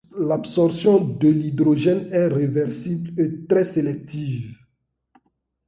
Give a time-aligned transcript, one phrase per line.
[0.17, 4.55] L'absorption de l'hydrogène est réversible et très sélective.